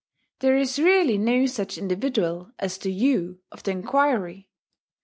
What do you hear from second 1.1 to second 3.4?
no such individual as the 'you'